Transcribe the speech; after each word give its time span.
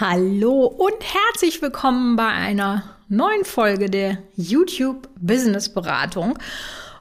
Hallo 0.00 0.64
und 0.64 0.94
herzlich 1.00 1.60
willkommen 1.60 2.14
bei 2.14 2.28
einer 2.28 2.84
neuen 3.08 3.44
Folge 3.44 3.90
der 3.90 4.18
YouTube 4.36 5.08
Business 5.16 5.74
Beratung. 5.74 6.38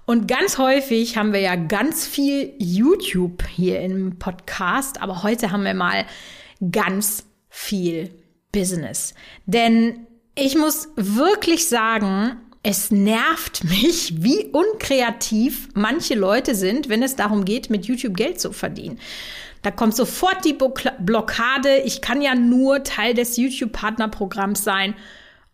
Und 0.08 0.27
ganz 0.27 0.58
häufig 0.58 1.15
haben 1.15 1.31
wir 1.31 1.41
ja 1.41 1.55
ganz 1.57 2.07
viel 2.07 2.55
YouTube 2.57 3.47
hier 3.49 3.81
im 3.81 4.18
Podcast, 4.18 4.99
aber 4.99 5.21
heute 5.21 5.52
haben 5.52 5.63
wir 5.63 5.75
mal 5.75 6.07
ganz 6.71 7.25
viel 7.49 8.10
Business. 8.52 9.14
Denn 9.46 10.08
ich 10.34 10.58
muss 10.58 10.88
wirklich 10.96 11.68
sagen, 11.68 12.38
es 12.64 12.90
nervt 12.90 13.64
mich, 13.70 14.24
wie 14.24 14.46
unkreativ 14.46 15.70
manche 15.76 16.16
Leute 16.16 16.55
sind, 16.55 16.90
wenn 16.90 17.04
es 17.04 17.16
darum 17.16 17.45
geht, 17.45 17.70
mit 17.70 17.86
YouTube 17.86 18.18
Geld 18.18 18.41
zu 18.41 18.54
verdienen. 18.54 18.98
Da 19.68 19.72
kommt 19.72 19.98
sofort 19.98 20.45
die 20.45 20.58
Blockade. 21.00 21.80
Ich 21.80 22.00
kann 22.00 22.22
ja 22.22 22.36
nur 22.36 22.86
Teil 22.86 23.13
des 23.13 23.36
YouTube-Partnerprogramms 23.36 24.63
sein. 24.63 24.96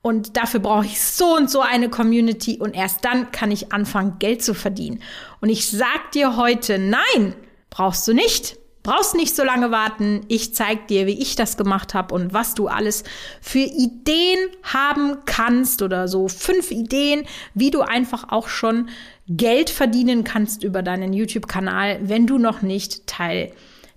Und 0.04 0.38
dafür 0.38 0.60
brauche 0.60 0.86
ich 0.86 1.02
so 1.02 1.36
und 1.36 1.50
so 1.50 1.62
eine 1.62 1.90
Community. 1.90 2.60
Und 2.60 2.76
erst 2.76 3.04
dann 3.06 3.32
kann 3.32 3.50
ich 3.50 3.73
anfangen, 3.73 4.20
Geld 4.20 4.44
zu 4.44 4.54
verdienen. 4.54 5.02
Und 5.42 5.50
ich 5.50 5.68
sag 5.68 6.12
dir 6.12 6.38
heute, 6.38 6.78
nein, 6.78 7.34
brauchst 7.72 8.08
du 8.08 8.14
nicht. 8.14 8.56
Brauchst 8.84 9.16
nicht 9.16 9.36
so 9.36 9.44
lange 9.44 9.72
warten. 9.72 10.22
Ich 10.28 10.54
zeig 10.54 10.90
dir, 10.90 11.08
wie 11.08 11.20
ich 11.20 11.36
das 11.36 11.58
gemacht 11.58 11.95
habe 11.95 12.14
und 12.14 12.36
was 12.36 12.54
du 12.54 12.68
alles 12.68 13.04
für 13.42 13.58
Ideen 13.58 14.38
haben 14.62 15.26
kannst 15.26 15.82
oder 15.82 16.08
so 16.08 16.28
fünf 16.28 16.70
Ideen, 16.70 17.26
wie 17.56 17.72
du 17.72 17.82
einfach 17.82 18.30
auch 18.30 18.48
schon 18.48 18.90
Geld 19.28 19.72
verdienen 19.72 20.23
kannst 20.23 20.64
über 20.64 20.84
deinen 20.84 21.14
YouTube-Kanal, 21.14 22.02
wenn 22.04 22.28
du 22.28 22.38
noch 22.38 22.62
nicht 22.62 23.08
Teil 23.08 23.52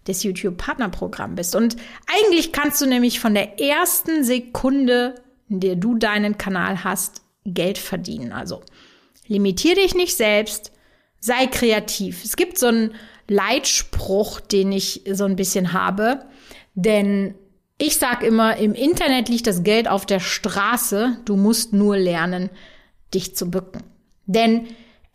des 0.07 0.23
YouTube-Partnerprogramms 0.23 1.37
bist. 1.37 1.57
Und 1.57 1.77
eigentlich 2.07 2.53
kannst 2.53 2.81
du 2.81 2.87
nämlich 2.87 3.21
von 3.21 3.35
der 3.35 3.61
ersten 3.61 4.25
Sekunde, 4.25 5.15
in 5.49 5.61
der 5.61 5.77
du 5.77 5.97
deinen 5.97 6.39
Kanal 6.39 6.85
hast, 6.85 7.23
Geld 7.45 7.79
verdienen. 7.79 8.33
Also 8.33 8.63
limitier 9.27 9.75
dich 9.75 9.95
nicht 9.95 10.17
selbst, 10.17 10.73
sei 11.21 11.47
kreativ. 11.47 12.25
Es 12.25 12.37
gibt 12.37 12.59
so 12.59 12.67
einen 12.67 12.95
Leitspruch, 13.29 14.41
den 14.41 14.73
ich 14.73 15.03
so 15.11 15.25
ein 15.25 15.37
bisschen 15.37 15.73
habe, 15.73 16.27
denn 16.75 17.35
ich 17.79 17.97
sage 17.97 18.27
immer, 18.27 18.57
im 18.57 18.73
Internet 18.75 19.29
liegt 19.29 19.47
das 19.47 19.63
Geld 19.63 19.89
auf 19.89 20.07
der 20.07 20.21
Straße, 20.21 21.19
du 21.25 21.37
musst 21.37 21.73
nur 21.73 21.97
lernen, 21.97 22.49
dich 23.13 23.37
zu 23.37 23.51
bücken. 23.51 23.83
Denn 24.27 24.69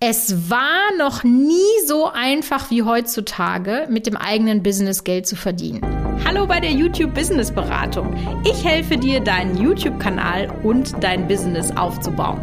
es 0.04 0.50
war 0.50 0.92
noch 0.98 1.24
nie 1.24 1.62
so 1.86 2.10
einfach 2.12 2.72
wie 2.72 2.82
heutzutage, 2.82 3.86
mit 3.88 4.08
dem 4.08 4.18
eigenen 4.18 4.64
Business 4.64 5.04
Geld 5.04 5.28
zu 5.28 5.36
verdienen. 5.36 5.80
Hallo 6.26 6.48
bei 6.48 6.60
der 6.60 6.72
YouTube 6.72 7.14
Business 7.14 7.52
Beratung. 7.52 8.16
Ich 8.44 8.66
helfe 8.66 8.98
dir, 8.98 9.20
deinen 9.20 9.56
YouTube-Kanal 9.56 10.50
und 10.64 10.92
dein 11.04 11.28
Business 11.28 11.70
aufzubauen. 11.78 12.40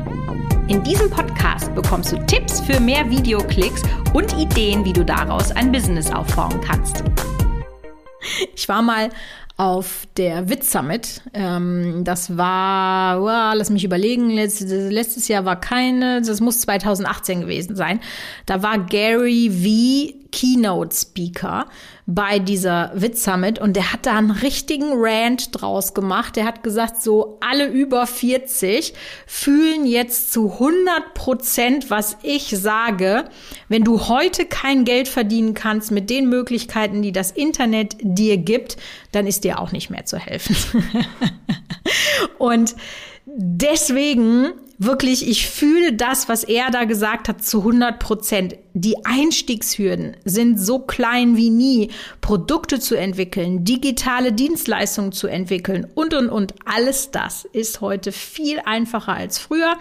In 0.68 0.84
diesem 0.84 1.10
Podcast 1.10 1.74
bekommst 1.74 2.12
du 2.12 2.24
Tipps 2.26 2.60
für 2.60 2.78
mehr 2.78 3.10
Videoklicks 3.10 3.82
und 4.14 4.38
Ideen, 4.38 4.84
wie 4.84 4.92
du 4.92 5.04
daraus 5.04 5.50
ein 5.50 5.72
Business 5.72 6.12
aufbauen 6.12 6.60
kannst. 6.60 7.02
Ich 8.54 8.68
war 8.68 8.82
mal 8.82 9.10
auf 9.58 10.06
der 10.16 10.48
Witz 10.48 10.70
Summit. 10.70 11.20
Ähm, 11.34 12.04
das 12.04 12.36
war, 12.36 13.20
oh, 13.20 13.56
lass 13.56 13.70
mich 13.70 13.84
überlegen, 13.84 14.30
letztes, 14.30 14.70
letztes 14.90 15.26
Jahr 15.26 15.44
war 15.44 15.60
keine, 15.60 16.22
das 16.22 16.40
muss 16.40 16.60
2018 16.60 17.42
gewesen 17.42 17.74
sein. 17.74 18.00
Da 18.46 18.62
war 18.62 18.78
Gary 18.78 19.50
V. 19.50 20.27
Keynote 20.30 20.94
Speaker 20.94 21.66
bei 22.06 22.38
dieser 22.38 22.90
Witz 22.94 23.24
Summit 23.24 23.58
und 23.58 23.76
der 23.76 23.92
hat 23.92 24.06
da 24.06 24.16
einen 24.16 24.30
richtigen 24.30 24.90
Rant 24.94 25.50
draus 25.52 25.94
gemacht. 25.94 26.36
Der 26.36 26.44
hat 26.44 26.62
gesagt, 26.62 27.02
so 27.02 27.38
alle 27.40 27.66
über 27.66 28.06
40 28.06 28.94
fühlen 29.26 29.86
jetzt 29.86 30.32
zu 30.32 30.52
100 30.52 31.14
Prozent, 31.14 31.90
was 31.90 32.16
ich 32.22 32.48
sage. 32.48 33.24
Wenn 33.68 33.84
du 33.84 34.08
heute 34.08 34.46
kein 34.46 34.84
Geld 34.84 35.08
verdienen 35.08 35.54
kannst 35.54 35.90
mit 35.90 36.10
den 36.10 36.28
Möglichkeiten, 36.28 37.02
die 37.02 37.12
das 37.12 37.30
Internet 37.30 37.96
dir 38.00 38.36
gibt, 38.36 38.76
dann 39.12 39.26
ist 39.26 39.44
dir 39.44 39.60
auch 39.60 39.72
nicht 39.72 39.90
mehr 39.90 40.04
zu 40.04 40.18
helfen. 40.18 40.56
und 42.38 42.74
deswegen 43.26 44.52
wirklich, 44.78 45.28
ich 45.28 45.48
fühle 45.48 45.92
das, 45.92 46.28
was 46.28 46.44
er 46.44 46.70
da 46.70 46.84
gesagt 46.84 47.28
hat, 47.28 47.44
zu 47.44 47.58
100 47.58 47.98
Prozent. 47.98 48.56
Die 48.74 49.04
Einstiegshürden 49.04 50.16
sind 50.24 50.58
so 50.58 50.78
klein 50.78 51.36
wie 51.36 51.50
nie, 51.50 51.90
Produkte 52.20 52.78
zu 52.78 52.94
entwickeln, 52.94 53.64
digitale 53.64 54.32
Dienstleistungen 54.32 55.12
zu 55.12 55.26
entwickeln 55.26 55.86
und, 55.94 56.14
und, 56.14 56.28
und. 56.28 56.54
Alles 56.64 57.10
das 57.10 57.44
ist 57.44 57.80
heute 57.80 58.12
viel 58.12 58.60
einfacher 58.64 59.14
als 59.14 59.38
früher. 59.38 59.76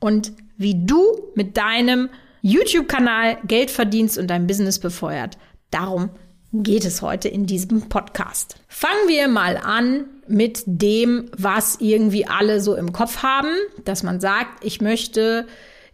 Und 0.00 0.32
wie 0.56 0.84
du 0.84 1.02
mit 1.36 1.56
deinem 1.56 2.08
YouTube-Kanal 2.42 3.38
Geld 3.46 3.70
verdienst 3.70 4.18
und 4.18 4.28
dein 4.28 4.48
Business 4.48 4.80
befeuert, 4.80 5.38
darum 5.70 6.10
geht 6.52 6.84
es 6.84 7.00
heute 7.00 7.28
in 7.28 7.46
diesem 7.46 7.88
Podcast. 7.88 8.56
Fangen 8.68 9.08
wir 9.08 9.26
mal 9.28 9.56
an 9.56 10.04
mit 10.28 10.62
dem, 10.66 11.30
was 11.36 11.78
irgendwie 11.80 12.26
alle 12.26 12.60
so 12.60 12.76
im 12.76 12.92
Kopf 12.92 13.22
haben, 13.22 13.48
dass 13.84 14.02
man 14.02 14.20
sagt, 14.20 14.62
ich 14.64 14.82
möchte 14.82 15.46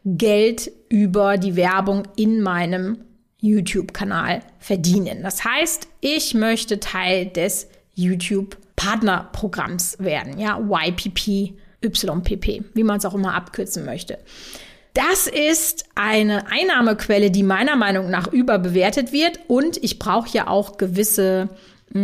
Geld 0.04 0.70
über 0.88 1.38
die 1.38 1.56
Werbung 1.56 2.04
in 2.16 2.41
meinem 2.41 2.98
YouTube-Kanal 3.41 4.41
verdienen. 4.58 5.22
Das 5.22 5.44
heißt, 5.44 5.86
ich 6.00 6.34
möchte 6.34 6.80
Teil 6.80 7.26
des 7.26 7.68
YouTube-Partnerprogramms 7.94 9.98
werden, 10.00 10.41
ja, 10.41 10.58
YPP, 10.58 11.54
YPP, 11.82 12.64
wie 12.74 12.82
man 12.82 12.98
es 12.98 13.04
auch 13.04 13.14
immer 13.14 13.34
abkürzen 13.34 13.84
möchte. 13.84 14.18
Das 14.94 15.26
ist 15.26 15.84
eine 15.94 16.50
Einnahmequelle, 16.50 17.31
die 17.31 17.43
meiner 17.43 17.76
Meinung 17.76 18.10
nach 18.10 18.32
überbewertet 18.32 19.12
wird. 19.12 19.41
Und 19.47 19.82
ich 19.82 19.99
brauche 19.99 20.28
ja 20.31 20.49
auch 20.49 20.76
gewisse 20.76 21.49
mh, 21.93 22.00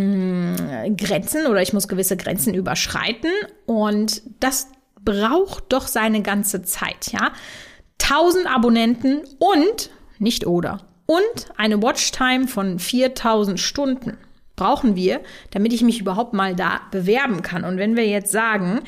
mm, 0.88 0.96
Grenzen 0.96 1.46
oder 1.46 1.62
ich 1.62 1.72
muss 1.72 1.88
gewisse 1.88 2.16
Grenzen 2.16 2.54
überschreiten. 2.54 3.30
Und 3.66 4.22
das 4.40 4.68
braucht 5.04 5.72
doch 5.72 5.86
seine 5.86 6.22
ganze 6.22 6.62
Zeit, 6.62 7.12
ja. 7.12 7.32
1000 8.02 8.46
Abonnenten 8.46 9.22
und 9.38 9.90
nicht 10.18 10.46
oder 10.46 10.80
und 11.06 11.52
eine 11.56 11.82
Watchtime 11.82 12.48
von 12.48 12.78
4000 12.78 13.60
Stunden 13.60 14.16
brauchen 14.56 14.96
wir, 14.96 15.20
damit 15.50 15.72
ich 15.72 15.82
mich 15.82 16.00
überhaupt 16.00 16.32
mal 16.32 16.54
da 16.54 16.80
bewerben 16.90 17.42
kann. 17.42 17.64
Und 17.64 17.78
wenn 17.78 17.96
wir 17.96 18.06
jetzt 18.06 18.30
sagen, 18.30 18.80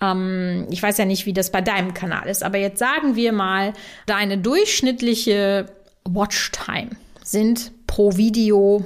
ähm, 0.00 0.66
ich 0.70 0.82
weiß 0.82 0.98
ja 0.98 1.04
nicht, 1.04 1.26
wie 1.26 1.32
das 1.32 1.50
bei 1.50 1.60
deinem 1.60 1.94
Kanal 1.94 2.28
ist, 2.28 2.42
aber 2.42 2.58
jetzt 2.58 2.78
sagen 2.78 3.16
wir 3.16 3.32
mal, 3.32 3.72
deine 4.06 4.38
durchschnittliche 4.38 5.66
Watchtime 6.04 6.90
sind 7.22 7.72
pro 7.86 8.16
Video, 8.16 8.84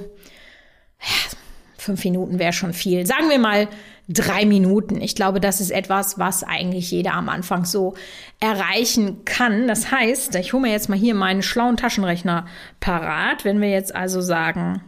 ja, 1.01 1.37
fünf 1.77 2.03
Minuten 2.03 2.39
wäre 2.39 2.53
schon 2.53 2.73
viel. 2.73 3.05
Sagen 3.05 3.29
wir 3.29 3.39
mal 3.39 3.67
drei 4.09 4.45
Minuten. 4.45 5.01
Ich 5.01 5.15
glaube, 5.15 5.39
das 5.39 5.61
ist 5.61 5.71
etwas, 5.71 6.17
was 6.17 6.43
eigentlich 6.43 6.91
jeder 6.91 7.13
am 7.13 7.29
Anfang 7.29 7.65
so 7.65 7.93
erreichen 8.39 9.23
kann. 9.23 9.67
Das 9.67 9.91
heißt, 9.91 10.35
ich 10.35 10.53
hole 10.53 10.63
mir 10.63 10.71
jetzt 10.71 10.89
mal 10.89 10.97
hier 10.97 11.13
meinen 11.13 11.43
schlauen 11.43 11.77
Taschenrechner 11.77 12.47
parat. 12.79 13.45
Wenn 13.45 13.61
wir 13.61 13.69
jetzt 13.69 13.95
also 13.95 14.19
sagen 14.21 14.81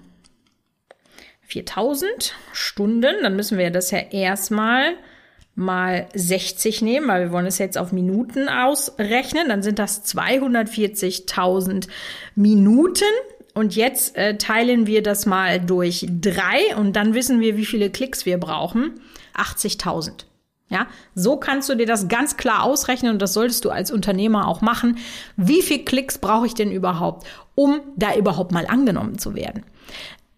4000 1.52 2.34
Stunden, 2.54 3.16
dann 3.24 3.36
müssen 3.36 3.58
wir 3.58 3.72
das 3.72 3.92
ja 3.92 4.00
erstmal 4.00 4.94
mal 5.54 6.08
60 6.14 6.82
nehmen, 6.82 7.10
weil 7.10 7.26
wir 7.26 7.32
wollen 7.34 7.46
es 7.46 7.58
jetzt 7.58 7.78
auf 7.78 7.92
Minuten 7.92 8.48
ausrechnen. 8.48 9.50
Dann 9.50 9.62
sind 9.62 9.78
das 9.78 10.06
240.000 10.06 11.90
Minuten. 12.36 13.04
Und 13.54 13.76
jetzt 13.76 14.16
äh, 14.16 14.38
teilen 14.38 14.88
wir 14.88 15.04
das 15.04 15.26
mal 15.26 15.60
durch 15.60 16.08
drei 16.10 16.74
und 16.78 16.96
dann 16.96 17.14
wissen 17.14 17.42
wir, 17.42 17.58
wie 17.58 17.66
viele 17.66 17.90
Klicks 17.90 18.26
wir 18.26 18.38
brauchen. 18.38 19.02
80.000. 19.36 20.24
Ja, 20.70 20.88
so 21.16 21.36
kannst 21.36 21.68
du 21.68 21.76
dir 21.76 21.86
das 21.86 22.08
ganz 22.08 22.38
klar 22.38 22.64
ausrechnen 22.64 23.12
und 23.12 23.22
das 23.22 23.34
solltest 23.34 23.66
du 23.66 23.72
als 23.72 23.92
Unternehmer 23.92 24.48
auch 24.48 24.62
machen. 24.62 25.00
Wie 25.36 25.62
viel 25.62 25.84
Klicks 25.84 26.18
brauche 26.18 26.46
ich 26.46 26.54
denn 26.54 26.72
überhaupt, 26.72 27.28
um 27.56 27.82
da 27.98 28.16
überhaupt 28.16 28.54
mal 28.54 28.66
angenommen 28.66 29.20
zu 29.20 29.36
werden? 29.36 29.66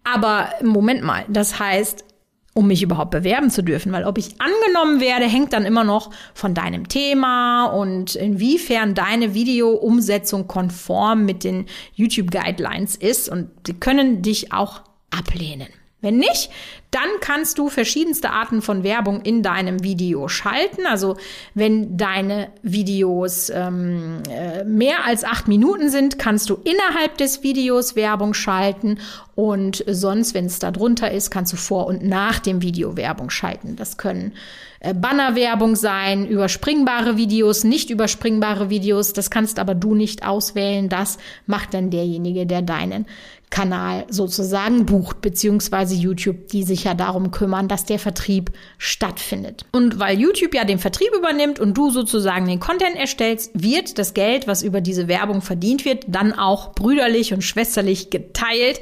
Aber 0.04 0.50
Moment 0.62 1.04
mal, 1.04 1.26
das 1.30 1.60
heißt, 1.60 2.06
um 2.54 2.68
mich 2.68 2.84
überhaupt 2.84 3.12
bewerben 3.12 3.50
zu 3.50 3.64
dürfen, 3.64 3.92
weil 3.92 4.06
ob 4.06 4.18
ich 4.18 4.36
angenommen 4.40 5.00
werde, 5.00 5.26
hängt 5.26 5.54
dann 5.54 5.66
immer 5.66 5.84
noch 5.84 6.12
von 6.34 6.54
deinem 6.54 6.88
Thema 6.88 7.66
und 7.66 8.16
inwiefern 8.16 8.94
deine 8.94 9.34
Videoumsetzung 9.34 10.48
konform 10.48 11.26
mit 11.26 11.44
den 11.44 11.66
YouTube 11.94 12.30
Guidelines 12.30 12.96
ist 12.96 13.28
und 13.28 13.50
sie 13.66 13.74
können 13.74 14.22
dich 14.22 14.54
auch 14.54 14.82
ablehnen. 15.10 15.68
Wenn 16.04 16.18
nicht, 16.18 16.50
dann 16.92 17.08
kannst 17.22 17.58
du 17.58 17.70
verschiedenste 17.70 18.30
Arten 18.30 18.62
von 18.62 18.84
Werbung 18.84 19.22
in 19.22 19.42
deinem 19.42 19.84
Video 19.84 20.28
schalten. 20.28 20.86
Also 20.86 21.16
wenn 21.56 21.98
deine 21.98 22.50
Videos 22.62 23.50
ähm, 23.50 24.22
äh, 24.30 24.66
mehr 24.66 25.06
als 25.06 25.24
acht 25.24 25.48
Minuten 25.48 25.90
sind, 25.90 26.20
kannst 26.20 26.50
du 26.50 26.56
innerhalb 26.56 27.18
des 27.18 27.42
Videos 27.42 27.96
Werbung 27.96 28.34
schalten 28.34 29.00
und 29.36 29.84
sonst, 29.88 30.36
wenn 30.36 30.46
es 30.46 30.60
da 30.60 30.72
drunter 30.72 31.10
ist, 31.10 31.32
kannst 31.32 31.54
du 31.54 31.58
vor 31.58 31.88
und 31.88 32.04
nach 32.04 32.38
dem 32.40 32.62
Video 32.62 32.98
Werbung 32.98 33.32
schalten. 33.32 33.76
Das 33.76 33.98
können 33.98 34.34
äh, 34.82 34.94
Bannerwerbung 34.94 35.76
sein, 35.76 36.28
überspringbare 36.28 37.18
Videos, 37.18 37.64
nicht 37.64 37.90
überspringbare 37.90 38.70
Videos. 38.70 39.14
Das 39.14 39.32
kannst 39.32 39.58
aber 39.58 39.74
du 39.74 39.96
nicht 39.96 40.28
auswählen. 40.28 40.90
Das 40.90 41.18
macht 41.48 41.74
dann 41.74 41.90
derjenige, 41.90 42.46
der 42.46 42.62
deinen 42.62 43.06
Kanal 43.54 44.08
sozusagen 44.10 44.88
bucht, 44.88 45.22
beziehungsweise 45.22 45.94
YouTube, 45.94 46.48
die 46.48 46.64
sich 46.64 46.86
ja 46.86 46.96
darum 46.96 47.30
kümmern, 47.30 47.68
dass 47.68 47.86
der 47.86 48.00
Vertrieb 48.00 48.52
stattfindet. 48.80 49.64
Und 49.72 50.00
weil 50.00 50.20
YouTube 50.20 50.56
ja 50.56 50.64
den 50.64 50.80
Vertrieb 50.80 51.14
übernimmt 51.16 51.60
und 51.60 51.78
du 51.78 51.92
sozusagen 51.92 52.48
den 52.48 52.60
Content 52.60 52.96
erstellst, 52.96 53.52
wird 53.54 54.00
das 54.00 54.16
Geld, 54.16 54.48
was 54.48 54.64
über 54.64 54.82
diese 54.82 55.08
Werbung 55.08 55.44
verdient 55.44 55.86
wird, 55.86 56.06
dann 56.08 56.34
auch 56.34 56.74
brüderlich 56.74 57.32
und 57.32 57.44
schwesterlich 57.44 58.10
geteilt. 58.10 58.82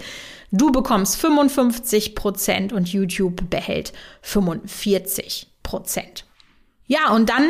Du 0.51 0.71
bekommst 0.71 1.17
55 1.17 2.15
Prozent 2.15 2.71
und 2.71 2.87
YouTube 2.87 3.49
behält 3.49 3.91
45 4.21 5.47
Prozent. 5.63 6.23
Ja, 6.87 7.13
und 7.13 7.27
dann 7.27 7.43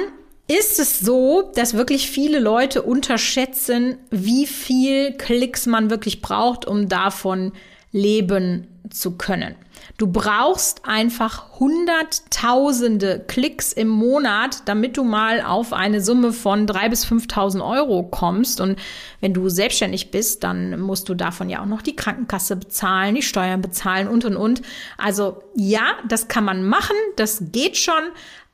ist 0.59 0.79
es 0.79 0.99
so, 0.99 1.51
dass 1.55 1.75
wirklich 1.75 2.09
viele 2.09 2.39
Leute 2.39 2.81
unterschätzen, 2.81 3.97
wie 4.09 4.45
viel 4.45 5.13
Klicks 5.13 5.65
man 5.65 5.89
wirklich 5.89 6.21
braucht, 6.21 6.65
um 6.65 6.89
davon 6.89 7.53
leben 7.91 8.67
zu 8.89 9.17
können. 9.17 9.55
Du 9.97 10.07
brauchst 10.07 10.85
einfach 10.85 11.59
hunderttausende 11.59 13.23
Klicks 13.27 13.71
im 13.71 13.87
Monat, 13.87 14.63
damit 14.65 14.97
du 14.97 15.03
mal 15.03 15.41
auf 15.41 15.73
eine 15.73 16.01
Summe 16.01 16.33
von 16.33 16.67
drei 16.67 16.89
bis 16.89 17.05
5.000 17.05 17.65
Euro 17.65 18.03
kommst. 18.03 18.61
Und 18.61 18.79
wenn 19.21 19.33
du 19.33 19.49
selbstständig 19.49 20.11
bist, 20.11 20.43
dann 20.43 20.79
musst 20.79 21.07
du 21.07 21.13
davon 21.13 21.49
ja 21.49 21.61
auch 21.61 21.67
noch 21.67 21.81
die 21.81 21.95
Krankenkasse 21.95 22.55
bezahlen, 22.57 23.15
die 23.15 23.21
Steuern 23.21 23.61
bezahlen 23.61 24.07
und, 24.07 24.25
und, 24.25 24.35
und. 24.35 24.61
Also 24.97 25.43
ja, 25.55 25.83
das 26.07 26.27
kann 26.27 26.45
man 26.45 26.63
machen, 26.63 26.95
das 27.15 27.43
geht 27.51 27.77
schon, 27.77 28.03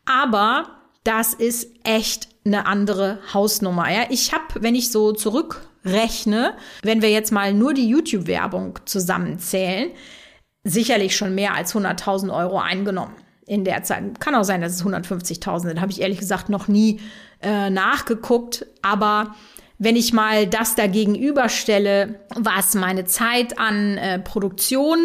aber 0.05 0.76
das 1.07 1.33
ist 1.33 1.69
echt 1.83 2.27
eine 2.45 2.65
andere 2.65 3.19
Hausnummer. 3.33 3.89
Ja, 3.89 4.07
ich 4.09 4.33
habe, 4.33 4.43
wenn 4.55 4.75
ich 4.75 4.91
so 4.91 5.13
zurückrechne, 5.13 6.53
wenn 6.83 7.01
wir 7.01 7.09
jetzt 7.09 7.31
mal 7.31 7.53
nur 7.53 7.73
die 7.73 7.87
YouTube-Werbung 7.87 8.79
zusammenzählen, 8.85 9.91
sicherlich 10.65 11.15
schon 11.15 11.33
mehr 11.33 11.53
als 11.53 11.73
100.000 11.73 12.33
Euro 12.35 12.59
eingenommen 12.59 13.15
in 13.45 13.63
der 13.63 13.83
Zeit. 13.83 14.19
Kann 14.19 14.35
auch 14.35 14.43
sein, 14.43 14.59
dass 14.59 14.73
es 14.73 14.85
150.000 14.85 15.59
sind. 15.61 15.81
Habe 15.81 15.91
ich 15.93 16.01
ehrlich 16.01 16.19
gesagt 16.19 16.49
noch 16.49 16.67
nie 16.67 16.99
äh, 17.41 17.69
nachgeguckt. 17.69 18.65
Aber 18.81 19.33
wenn 19.77 19.95
ich 19.95 20.11
mal 20.11 20.45
das 20.45 20.75
dagegen 20.75 21.15
überstelle, 21.15 22.19
was 22.35 22.75
meine 22.75 23.05
Zeit 23.05 23.57
an 23.57 23.97
äh, 23.97 24.19
Produktion 24.19 24.99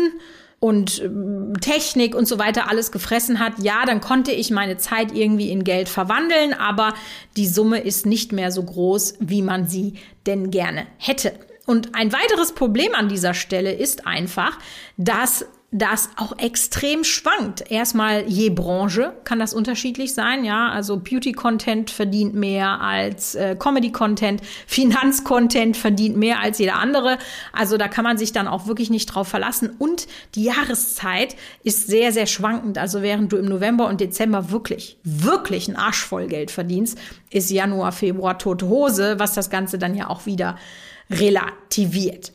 und 0.63 1.03
ähm, 1.03 1.55
Technik 1.61 2.15
und 2.15 2.29
so 2.29 2.39
weiter 2.39 2.71
alles 2.71 2.93
gefressen 2.93 3.41
hat, 3.41 3.55
ja, 3.59 3.85
dann 3.85 4.01
konnte 4.01 4.31
ich 4.31 4.53
meine 4.53 4.77
Zeit 4.77 5.13
irgendwie 5.13 5.51
in 5.51 5.65
Geld 5.65 5.89
verwandeln, 5.89 6.55
aber 6.55 6.95
die 7.37 7.49
Summe 7.49 7.81
ist 7.81 8.07
nicht 8.07 8.31
mehr 8.31 8.53
so 8.53 8.63
groß, 8.63 9.15
wie 9.19 9.43
man 9.43 9.67
sie 9.67 9.95
denn 10.25 10.53
gerne 10.53 10.87
hätte. 10.99 11.33
Und 11.67 11.97
ein 11.97 12.13
weiteres 12.13 12.53
Problem 12.53 12.95
an 12.95 13.09
dieser 13.09 13.35
Stelle 13.35 13.73
ist 13.73 14.07
einfach, 14.07 14.57
dass 14.97 15.47
das 15.75 16.11
auch 16.17 16.39
extrem 16.39 17.03
schwankt. 17.03 17.71
Erstmal 17.71 18.29
je 18.29 18.51
Branche 18.51 19.15
kann 19.25 19.39
das 19.39 19.55
unterschiedlich 19.55 20.13
sein, 20.13 20.45
ja. 20.45 20.69
Also 20.69 20.99
Beauty-Content 20.99 21.91
verdient 21.91 22.35
mehr 22.35 22.83
als 22.83 23.35
äh, 23.35 23.57
Comedy-Content, 23.59 24.43
Finanz-Content 24.67 25.79
verdient 25.79 26.19
mehr 26.19 26.41
als 26.41 26.59
jeder 26.59 26.75
andere. 26.75 27.17
Also 27.55 27.79
da 27.79 27.89
kann 27.89 28.05
man 28.05 28.19
sich 28.19 28.33
dann 28.33 28.49
auch 28.49 28.67
wirklich 28.67 28.91
nicht 28.91 29.07
drauf 29.07 29.29
verlassen. 29.29 29.75
Und 29.79 30.09
die 30.35 30.45
Jahreszeit 30.45 31.37
ist 31.65 31.87
sehr, 31.87 32.13
sehr 32.13 32.27
schwankend. 32.27 32.77
Also 32.77 33.01
während 33.01 33.33
du 33.33 33.39
im 33.39 33.47
November 33.47 33.89
und 33.89 34.03
Dezember 34.03 34.51
wirklich, 34.51 34.99
wirklich 35.05 35.69
ein 35.69 35.77
Arsch 35.77 36.05
voll 36.05 36.27
Geld 36.27 36.51
verdienst, 36.51 36.99
ist 37.31 37.51
Januar, 37.51 37.93
Februar 37.93 38.39
tote 38.39 38.69
Hose, 38.69 39.19
was 39.19 39.33
das 39.33 39.49
Ganze 39.49 39.79
dann 39.79 39.95
ja 39.95 40.11
auch 40.11 40.27
wieder 40.27 40.57
relativiert. 41.11 42.33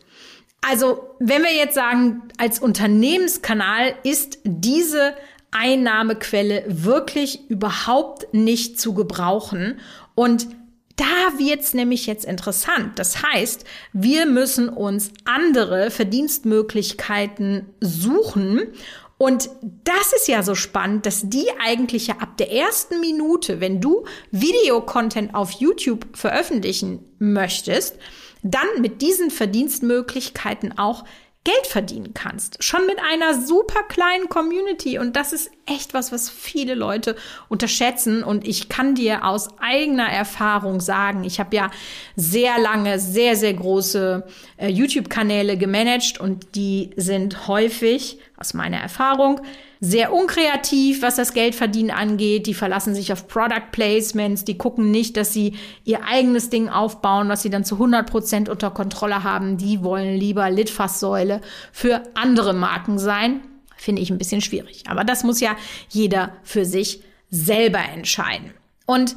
Also, 0.62 1.16
wenn 1.20 1.44
wir 1.44 1.54
jetzt 1.54 1.76
sagen, 1.76 2.24
als 2.38 2.60
Unternehmenskanal 2.60 3.96
ist 4.04 4.40
diese 4.44 5.14
Einnahmequelle 5.52 6.66
wirklich 6.68 7.50
überhaupt 7.50 8.34
nicht 8.34 8.80
zu 8.80 8.94
gebrauchen. 8.94 9.80
Und 10.14 10.48
da 10.98 11.38
wird's 11.38 11.74
nämlich 11.74 12.08
jetzt 12.08 12.26
interessant. 12.26 12.98
Das 12.98 13.22
heißt, 13.22 13.66
wir 13.94 14.26
müssen 14.26 14.68
uns 14.68 15.12
andere 15.26 15.92
Verdienstmöglichkeiten 15.92 17.68
suchen. 17.80 18.62
Und 19.18 19.50
das 19.84 20.14
ist 20.14 20.28
ja 20.28 20.44
so 20.44 20.54
spannend, 20.54 21.06
dass 21.06 21.28
die 21.30 21.48
eigentlich 21.60 22.08
ja 22.08 22.18
ab 22.20 22.38
der 22.38 22.52
ersten 22.52 23.00
Minute, 23.00 23.60
wenn 23.60 23.82
du 23.82 24.06
Videocontent 24.32 25.34
auf 25.34 25.52
YouTube 25.52 26.06
veröffentlichen 26.14 27.04
möchtest, 27.18 27.98
dann 28.44 28.68
mit 28.80 29.02
diesen 29.02 29.32
Verdienstmöglichkeiten 29.32 30.78
auch 30.78 31.04
Geld 31.44 31.68
verdienen 31.68 32.14
kannst. 32.14 32.62
Schon 32.62 32.86
mit 32.86 32.98
einer 33.00 33.42
super 33.42 33.84
kleinen 33.84 34.28
Community. 34.28 35.00
Und 35.00 35.16
das 35.16 35.32
ist 35.32 35.50
echt 35.66 35.94
was, 35.94 36.12
was 36.12 36.30
viele 36.30 36.76
Leute 36.76 37.16
unterschätzen. 37.48 38.24
Und 38.24 38.46
ich 38.46 38.68
kann 38.68 38.96
dir 38.96 39.24
aus 39.24 39.48
eigener 39.60 40.10
Erfahrung 40.10 40.82
sagen, 40.82 41.24
ich 41.24 41.40
habe 41.40 41.56
ja 41.56 41.72
sehr 42.18 42.60
lange, 42.60 43.00
sehr, 43.00 43.38
sehr 43.38 43.54
große 43.54 44.28
äh, 44.58 44.68
YouTube-Kanäle 44.68 45.58
gemanagt 45.58 46.20
und 46.20 46.56
die 46.56 46.90
sind 46.98 47.48
häufig, 47.48 48.20
aus 48.36 48.54
meiner 48.54 48.78
Erfahrung, 48.78 49.42
sehr 49.80 50.14
unkreativ, 50.14 51.02
was 51.02 51.16
das 51.16 51.34
Geldverdienen 51.34 51.92
angeht. 51.92 52.48
Die 52.48 52.54
verlassen 52.54 52.96
sich 52.96 53.14
auf 53.14 53.28
Product 53.28 53.72
Placements. 53.72 54.46
Die 54.46 54.58
gucken 54.58 54.92
nicht, 54.92 55.18
dass 55.18 55.34
sie 55.34 55.56
ihr 55.84 56.04
eigenes 56.04 56.50
Ding 56.50 56.70
aufbauen, 56.70 57.30
was 57.30 57.44
sie 57.44 57.50
dann 57.50 57.64
zu 57.64 57.76
100 57.76 58.10
Prozent 58.10 58.50
unter 58.50 58.72
Kontrolle 58.72 59.24
haben. 59.24 59.58
Die 59.58 59.84
wollen 59.84 60.18
lieber 60.18 60.50
Litfaßsäule 60.50 61.42
für 61.72 62.04
andere 62.16 62.54
Marken 62.54 62.98
sein. 62.98 63.42
Finde 63.76 64.02
ich 64.02 64.10
ein 64.10 64.18
bisschen 64.18 64.42
schwierig. 64.42 64.84
Aber 64.88 65.04
das 65.04 65.24
muss 65.24 65.40
ja 65.40 65.56
jeder 65.90 66.34
für 66.44 66.66
sich 66.66 67.02
selber 67.30 67.82
entscheiden. 67.94 68.52
Und 68.86 69.16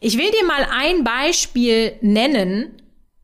ich 0.00 0.18
will 0.18 0.30
dir 0.30 0.46
mal 0.46 0.66
ein 0.70 1.04
Beispiel 1.04 1.94
nennen, 2.02 2.72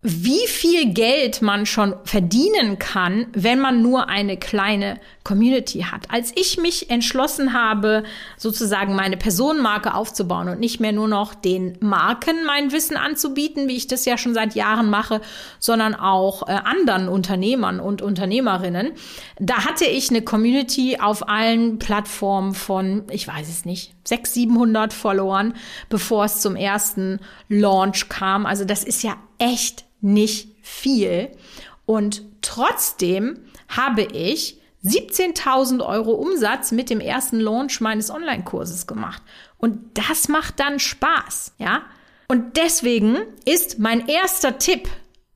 wie 0.04 0.48
viel 0.48 0.92
Geld 0.92 1.42
man 1.42 1.64
schon 1.64 1.94
verdienen 2.04 2.78
kann, 2.80 3.28
wenn 3.34 3.60
man 3.60 3.82
nur 3.82 4.08
eine 4.08 4.36
kleine 4.36 4.98
Community 5.24 5.86
hat. 5.90 6.10
Als 6.10 6.32
ich 6.34 6.58
mich 6.58 6.90
entschlossen 6.90 7.52
habe, 7.52 8.02
sozusagen 8.36 8.94
meine 8.94 9.16
Personenmarke 9.16 9.94
aufzubauen 9.94 10.48
und 10.48 10.58
nicht 10.60 10.80
mehr 10.80 10.92
nur 10.92 11.08
noch 11.08 11.34
den 11.34 11.76
Marken 11.80 12.44
mein 12.44 12.72
Wissen 12.72 12.96
anzubieten, 12.96 13.68
wie 13.68 13.76
ich 13.76 13.86
das 13.86 14.04
ja 14.04 14.18
schon 14.18 14.34
seit 14.34 14.54
Jahren 14.54 14.90
mache, 14.90 15.20
sondern 15.58 15.94
auch 15.94 16.48
äh, 16.48 16.52
anderen 16.52 17.08
Unternehmern 17.08 17.78
und 17.78 18.02
Unternehmerinnen, 18.02 18.92
da 19.38 19.64
hatte 19.64 19.84
ich 19.84 20.10
eine 20.10 20.22
Community 20.22 20.98
auf 21.00 21.28
allen 21.28 21.78
Plattformen 21.78 22.54
von, 22.54 23.04
ich 23.10 23.26
weiß 23.28 23.48
es 23.48 23.64
nicht, 23.64 23.94
600, 24.04 24.32
700 24.32 24.92
Followern, 24.92 25.54
bevor 25.88 26.24
es 26.24 26.40
zum 26.40 26.56
ersten 26.56 27.20
Launch 27.48 28.08
kam. 28.08 28.46
Also 28.46 28.64
das 28.64 28.82
ist 28.84 29.02
ja 29.02 29.16
echt 29.38 29.84
nicht 30.00 30.48
viel. 30.62 31.30
Und 31.86 32.22
trotzdem 32.40 33.38
habe 33.68 34.02
ich 34.02 34.61
17.000 34.84 35.84
Euro 35.84 36.12
Umsatz 36.12 36.72
mit 36.72 36.90
dem 36.90 37.00
ersten 37.00 37.38
Launch 37.38 37.80
meines 37.80 38.10
Online-Kurses 38.10 38.86
gemacht. 38.86 39.22
Und 39.58 39.78
das 39.94 40.28
macht 40.28 40.58
dann 40.58 40.80
Spaß, 40.80 41.54
ja? 41.58 41.82
Und 42.28 42.56
deswegen 42.56 43.18
ist 43.44 43.78
mein 43.78 44.08
erster 44.08 44.58
Tipp, 44.58 44.88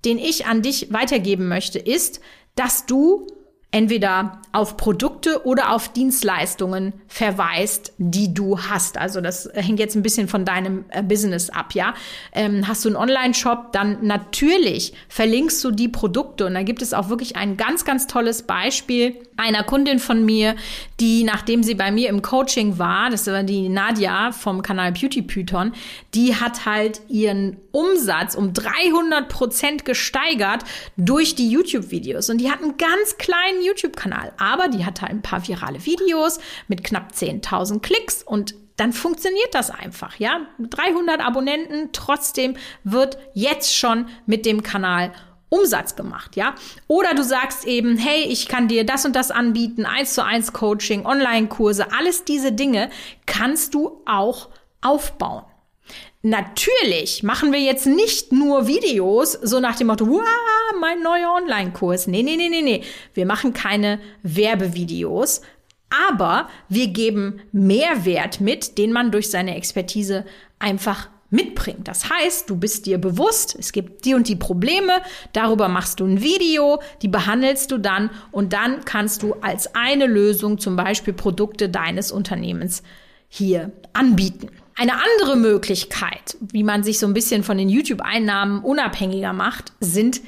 den 0.04 0.18
ich 0.18 0.46
an 0.46 0.62
dich 0.62 0.92
weitergeben 0.92 1.48
möchte, 1.48 1.78
ist, 1.78 2.20
dass 2.54 2.86
du 2.86 3.26
entweder 3.72 4.40
auf 4.52 4.76
Produkte 4.76 5.44
oder 5.44 5.72
auf 5.72 5.90
Dienstleistungen 5.92 6.94
verweist, 7.08 7.92
die 7.98 8.32
du 8.32 8.58
hast. 8.58 8.96
Also 8.96 9.20
das 9.20 9.50
hängt 9.52 9.78
jetzt 9.78 9.96
ein 9.96 10.02
bisschen 10.02 10.28
von 10.28 10.44
deinem 10.44 10.86
äh, 10.88 11.02
Business 11.02 11.50
ab, 11.50 11.74
ja. 11.74 11.94
Ähm, 12.32 12.66
hast 12.66 12.84
du 12.84 12.88
einen 12.88 12.96
Online-Shop, 12.96 13.72
dann 13.72 14.06
natürlich 14.06 14.94
verlinkst 15.08 15.62
du 15.62 15.72
die 15.72 15.88
Produkte. 15.88 16.46
Und 16.46 16.54
da 16.54 16.62
gibt 16.62 16.80
es 16.80 16.94
auch 16.94 17.10
wirklich 17.10 17.36
ein 17.36 17.56
ganz, 17.56 17.84
ganz 17.84 18.06
tolles 18.06 18.44
Beispiel 18.44 19.16
einer 19.36 19.64
Kundin 19.64 19.98
von 19.98 20.24
mir, 20.24 20.56
die, 20.98 21.24
nachdem 21.24 21.62
sie 21.62 21.74
bei 21.74 21.90
mir 21.90 22.08
im 22.08 22.22
Coaching 22.22 22.78
war, 22.78 23.10
das 23.10 23.26
war 23.26 23.42
die 23.42 23.68
Nadia 23.68 24.32
vom 24.32 24.62
Kanal 24.62 24.92
Beauty 24.92 25.22
Python, 25.22 25.72
die 26.14 26.34
hat 26.34 26.64
halt 26.64 27.02
ihren 27.08 27.58
Umsatz 27.72 28.34
um 28.34 28.54
300 28.54 29.28
Prozent 29.28 29.84
gesteigert 29.84 30.64
durch 30.96 31.34
die 31.34 31.50
YouTube-Videos. 31.50 32.30
Und 32.30 32.38
die 32.38 32.50
hat 32.50 32.62
einen 32.62 32.78
ganz 32.78 33.18
kleinen 33.18 33.55
kleinen 33.56 33.64
YouTube-Kanal, 33.64 34.32
aber 34.38 34.68
die 34.68 34.84
hat 34.84 35.02
ein 35.02 35.22
paar 35.22 35.46
virale 35.46 35.84
Videos 35.84 36.38
mit 36.68 36.84
knapp 36.84 37.12
10.000 37.12 37.80
Klicks 37.80 38.22
und 38.22 38.54
dann 38.76 38.92
funktioniert 38.92 39.54
das 39.54 39.70
einfach, 39.70 40.18
ja. 40.18 40.40
300 40.58 41.20
Abonnenten, 41.20 41.90
trotzdem 41.92 42.56
wird 42.84 43.18
jetzt 43.32 43.74
schon 43.74 44.08
mit 44.26 44.44
dem 44.44 44.62
Kanal 44.62 45.12
Umsatz 45.48 45.96
gemacht, 45.96 46.36
ja? 46.36 46.54
Oder 46.86 47.14
du 47.14 47.22
sagst 47.22 47.66
eben, 47.66 47.96
hey, 47.96 48.24
ich 48.24 48.48
kann 48.48 48.68
dir 48.68 48.84
das 48.84 49.06
und 49.06 49.16
das 49.16 49.30
anbieten, 49.30 49.86
eins 49.86 50.12
zu 50.12 50.22
eins 50.22 50.52
Coaching, 50.52 51.06
Online-Kurse, 51.06 51.86
alles 51.96 52.24
diese 52.24 52.52
Dinge 52.52 52.90
kannst 53.24 53.72
du 53.72 54.02
auch 54.04 54.50
aufbauen. 54.82 55.44
Natürlich 56.28 57.22
machen 57.22 57.52
wir 57.52 57.60
jetzt 57.60 57.86
nicht 57.86 58.32
nur 58.32 58.66
Videos, 58.66 59.30
so 59.30 59.60
nach 59.60 59.76
dem 59.76 59.86
Motto, 59.86 60.06
mein 60.80 61.00
neuer 61.00 61.32
Online-Kurs. 61.36 62.08
Nee, 62.08 62.24
nee, 62.24 62.34
nee, 62.34 62.48
nee, 62.48 62.62
nee. 62.62 62.82
Wir 63.14 63.26
machen 63.26 63.52
keine 63.52 64.00
Werbevideos, 64.24 65.42
aber 66.10 66.48
wir 66.68 66.88
geben 66.88 67.42
Mehrwert 67.52 68.40
mit, 68.40 68.76
den 68.76 68.90
man 68.90 69.12
durch 69.12 69.30
seine 69.30 69.54
Expertise 69.54 70.24
einfach 70.58 71.10
mitbringt. 71.30 71.86
Das 71.86 72.10
heißt, 72.10 72.50
du 72.50 72.56
bist 72.56 72.86
dir 72.86 72.98
bewusst, 72.98 73.54
es 73.56 73.70
gibt 73.70 74.04
die 74.04 74.14
und 74.14 74.26
die 74.26 74.34
Probleme, 74.34 75.02
darüber 75.32 75.68
machst 75.68 76.00
du 76.00 76.06
ein 76.06 76.22
Video, 76.22 76.82
die 77.02 77.08
behandelst 77.08 77.70
du 77.70 77.78
dann 77.78 78.10
und 78.32 78.52
dann 78.52 78.84
kannst 78.84 79.22
du 79.22 79.34
als 79.42 79.76
eine 79.76 80.06
Lösung 80.06 80.58
zum 80.58 80.74
Beispiel 80.74 81.14
Produkte 81.14 81.68
deines 81.68 82.10
Unternehmens 82.10 82.82
hier 83.28 83.70
anbieten. 83.92 84.50
Eine 84.78 84.92
andere 84.94 85.36
Möglichkeit, 85.36 86.36
wie 86.40 86.62
man 86.62 86.82
sich 86.82 86.98
so 86.98 87.06
ein 87.06 87.14
bisschen 87.14 87.42
von 87.42 87.56
den 87.56 87.70
YouTube-Einnahmen 87.70 88.62
unabhängiger 88.62 89.32
macht, 89.32 89.72
sind 89.80 90.20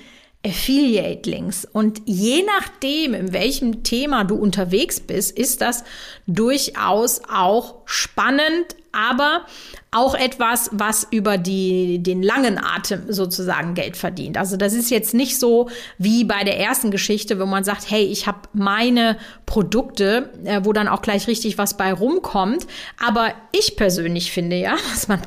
Affiliate-Links. 0.44 1.64
Und 1.64 2.00
je 2.04 2.44
nachdem, 2.44 3.14
in 3.14 3.32
welchem 3.32 3.82
Thema 3.82 4.24
du 4.24 4.36
unterwegs 4.36 5.00
bist, 5.00 5.36
ist 5.36 5.60
das 5.60 5.84
durchaus 6.26 7.22
auch 7.28 7.82
spannend, 7.86 8.76
aber 8.92 9.46
auch 9.90 10.14
etwas, 10.14 10.70
was 10.72 11.06
über 11.10 11.38
die, 11.38 12.02
den 12.02 12.22
langen 12.22 12.58
Atem 12.58 13.12
sozusagen 13.12 13.74
Geld 13.74 13.96
verdient. 13.96 14.36
Also 14.36 14.56
das 14.56 14.74
ist 14.74 14.90
jetzt 14.90 15.14
nicht 15.14 15.38
so 15.38 15.70
wie 15.98 16.24
bei 16.24 16.44
der 16.44 16.58
ersten 16.58 16.90
Geschichte, 16.90 17.38
wo 17.40 17.46
man 17.46 17.64
sagt, 17.64 17.90
hey, 17.90 18.04
ich 18.04 18.26
habe 18.26 18.40
meine 18.52 19.16
Produkte, 19.46 20.30
äh, 20.44 20.60
wo 20.64 20.72
dann 20.72 20.88
auch 20.88 21.02
gleich 21.02 21.26
richtig 21.26 21.58
was 21.58 21.76
bei 21.76 21.92
rumkommt. 21.92 22.66
Aber 23.04 23.32
ich 23.52 23.76
persönlich 23.76 24.30
finde 24.30 24.56
ja, 24.56 24.76
dass 24.90 25.08
man 25.08 25.20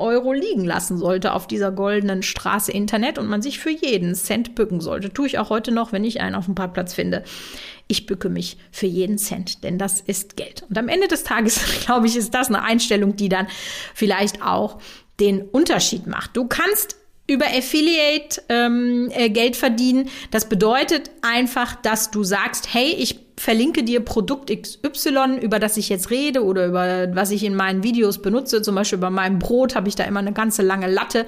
Euro 0.00 0.32
liegen 0.32 0.64
lassen 0.64 0.98
sollte 0.98 1.32
auf 1.32 1.46
dieser 1.46 1.70
goldenen 1.70 2.22
Straße 2.22 2.72
Internet 2.72 3.18
und 3.18 3.28
man 3.28 3.42
sich 3.42 3.58
für 3.58 3.70
jeden 3.70 4.14
Cent 4.14 4.54
bücken 4.54 4.80
sollte. 4.80 5.12
Tue 5.12 5.26
ich 5.26 5.38
auch 5.38 5.50
heute 5.50 5.72
noch, 5.72 5.92
wenn 5.92 6.04
ich 6.04 6.20
einen 6.20 6.34
auf 6.34 6.46
dem 6.46 6.54
Parkplatz 6.54 6.94
finde 6.94 7.22
ich 7.90 8.06
bücke 8.06 8.28
mich 8.28 8.56
für 8.70 8.86
jeden 8.86 9.18
Cent, 9.18 9.64
denn 9.64 9.76
das 9.76 10.00
ist 10.00 10.36
Geld. 10.36 10.62
Und 10.68 10.78
am 10.78 10.88
Ende 10.88 11.08
des 11.08 11.24
Tages, 11.24 11.60
glaube 11.84 12.06
ich, 12.06 12.16
ist 12.16 12.32
das 12.32 12.46
eine 12.46 12.62
Einstellung, 12.62 13.16
die 13.16 13.28
dann 13.28 13.48
vielleicht 13.94 14.42
auch 14.42 14.78
den 15.18 15.42
Unterschied 15.42 16.06
macht. 16.06 16.36
Du 16.36 16.46
kannst 16.46 16.96
über 17.26 17.46
Affiliate 17.46 18.42
ähm, 18.48 19.10
äh, 19.12 19.28
Geld 19.28 19.56
verdienen. 19.56 20.08
Das 20.30 20.48
bedeutet 20.48 21.10
einfach, 21.22 21.74
dass 21.76 22.10
du 22.10 22.24
sagst, 22.24 22.72
hey, 22.72 22.94
ich 22.96 23.29
verlinke 23.40 23.82
dir 23.82 24.00
Produkt 24.00 24.50
XY, 24.50 25.38
über 25.40 25.58
das 25.58 25.76
ich 25.76 25.88
jetzt 25.88 26.10
rede 26.10 26.44
oder 26.44 26.66
über 26.66 27.14
was 27.14 27.30
ich 27.30 27.44
in 27.44 27.54
meinen 27.54 27.82
Videos 27.82 28.20
benutze. 28.20 28.60
Zum 28.60 28.74
Beispiel 28.74 28.98
bei 28.98 29.10
meinem 29.10 29.38
Brot 29.38 29.74
habe 29.74 29.88
ich 29.88 29.96
da 29.96 30.04
immer 30.04 30.20
eine 30.20 30.32
ganze 30.32 30.62
lange 30.62 30.90
Latte 30.90 31.26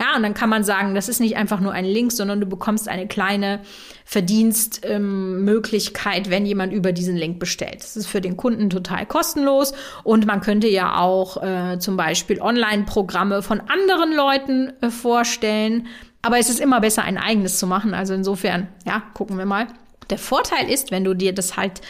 ja, 0.00 0.16
und 0.16 0.22
dann 0.22 0.34
kann 0.34 0.50
man 0.50 0.62
sagen, 0.62 0.94
das 0.94 1.08
ist 1.08 1.20
nicht 1.20 1.36
einfach 1.36 1.60
nur 1.60 1.72
ein 1.72 1.86
Link, 1.86 2.12
sondern 2.12 2.38
du 2.40 2.46
bekommst 2.46 2.86
eine 2.88 3.06
kleine 3.06 3.60
Verdienstmöglichkeit, 4.04 6.26
ähm, 6.26 6.32
wenn 6.32 6.44
jemand 6.44 6.74
über 6.74 6.92
diesen 6.92 7.16
Link 7.16 7.38
bestellt. 7.38 7.78
Das 7.78 7.96
ist 7.96 8.06
für 8.06 8.20
den 8.20 8.36
Kunden 8.36 8.68
total 8.68 9.06
kostenlos 9.06 9.72
und 10.04 10.26
man 10.26 10.42
könnte 10.42 10.68
ja 10.68 10.98
auch 10.98 11.42
äh, 11.42 11.78
zum 11.78 11.96
Beispiel 11.96 12.42
Online-Programme 12.42 13.40
von 13.42 13.60
anderen 13.60 14.14
Leuten 14.14 14.74
äh, 14.82 14.90
vorstellen. 14.90 15.86
Aber 16.20 16.38
es 16.38 16.50
ist 16.50 16.60
immer 16.60 16.80
besser, 16.80 17.04
ein 17.04 17.16
eigenes 17.18 17.58
zu 17.58 17.66
machen. 17.66 17.94
Also 17.94 18.12
insofern, 18.12 18.68
ja, 18.84 19.02
gucken 19.14 19.38
wir 19.38 19.46
mal. 19.46 19.68
Der 20.10 20.18
Vorteil 20.18 20.70
ist, 20.70 20.90
wenn 20.90 21.04
du 21.04 21.14
dir 21.14 21.32
das 21.32 21.56
halt 21.56 21.80